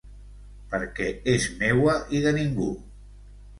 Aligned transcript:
Perquè 0.71 1.09
és 1.35 1.45
meua 1.61 1.99
i 2.21 2.25
de 2.27 2.35
ningú. 2.41 2.73